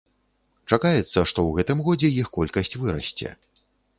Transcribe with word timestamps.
Чакаецца, 0.71 1.03
што 1.07 1.21
ў 1.23 1.59
гэтым 1.59 1.83
годзе 1.89 2.11
іх 2.23 2.33
колькасць 2.37 2.75
вырасце. 2.83 3.37